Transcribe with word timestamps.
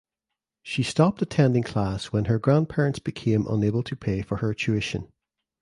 She 0.63 0.81
stopped 0.81 1.21
attending 1.21 1.61
class 1.61 2.05
when 2.07 2.25
her 2.25 2.39
grandparents 2.39 2.97
became 2.97 3.45
unable 3.45 3.83
to 3.83 3.95
pay 3.95 4.23
for 4.23 4.37
her 4.37 4.51
tuition. 4.55 5.09